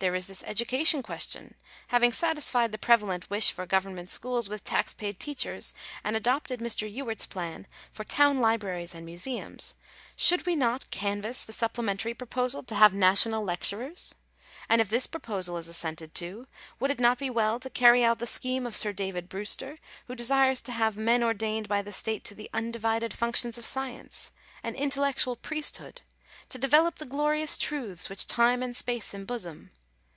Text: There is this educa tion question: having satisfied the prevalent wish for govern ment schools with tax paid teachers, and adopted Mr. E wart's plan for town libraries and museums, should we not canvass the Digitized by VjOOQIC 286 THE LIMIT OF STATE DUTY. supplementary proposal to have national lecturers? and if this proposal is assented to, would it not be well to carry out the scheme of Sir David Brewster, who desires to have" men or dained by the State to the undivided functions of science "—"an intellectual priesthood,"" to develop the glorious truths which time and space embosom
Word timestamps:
There 0.00 0.14
is 0.14 0.28
this 0.28 0.40
educa 0.44 0.86
tion 0.86 1.02
question: 1.02 1.56
having 1.88 2.10
satisfied 2.10 2.72
the 2.72 2.78
prevalent 2.78 3.28
wish 3.28 3.52
for 3.52 3.66
govern 3.66 3.94
ment 3.96 4.08
schools 4.08 4.48
with 4.48 4.64
tax 4.64 4.94
paid 4.94 5.20
teachers, 5.20 5.74
and 6.02 6.16
adopted 6.16 6.58
Mr. 6.58 6.88
E 6.88 7.02
wart's 7.02 7.26
plan 7.26 7.66
for 7.92 8.02
town 8.02 8.40
libraries 8.40 8.94
and 8.94 9.04
museums, 9.04 9.74
should 10.16 10.46
we 10.46 10.56
not 10.56 10.90
canvass 10.90 11.44
the 11.44 11.52
Digitized 11.52 11.52
by 11.52 11.52
VjOOQIC 11.52 11.52
286 11.52 11.52
THE 11.52 11.52
LIMIT 11.52 11.52
OF 11.52 11.52
STATE 11.52 11.52
DUTY. 11.52 11.52
supplementary 11.58 12.14
proposal 12.14 12.62
to 12.62 12.74
have 12.76 12.94
national 12.94 13.44
lecturers? 13.44 14.14
and 14.70 14.80
if 14.80 14.88
this 14.88 15.06
proposal 15.06 15.58
is 15.58 15.68
assented 15.68 16.14
to, 16.14 16.46
would 16.78 16.90
it 16.90 16.98
not 17.00 17.18
be 17.18 17.28
well 17.28 17.60
to 17.60 17.68
carry 17.68 18.02
out 18.02 18.18
the 18.20 18.26
scheme 18.26 18.66
of 18.66 18.74
Sir 18.74 18.94
David 18.94 19.28
Brewster, 19.28 19.78
who 20.06 20.14
desires 20.14 20.62
to 20.62 20.72
have" 20.72 20.96
men 20.96 21.22
or 21.22 21.34
dained 21.34 21.68
by 21.68 21.82
the 21.82 21.92
State 21.92 22.24
to 22.24 22.34
the 22.34 22.48
undivided 22.54 23.12
functions 23.12 23.58
of 23.58 23.66
science 23.66 24.32
"—"an 24.62 24.74
intellectual 24.76 25.36
priesthood,"" 25.36 26.00
to 26.48 26.56
develop 26.56 26.94
the 26.96 27.04
glorious 27.04 27.58
truths 27.58 28.08
which 28.08 28.26
time 28.26 28.62
and 28.62 28.74
space 28.74 29.12
embosom 29.12 29.68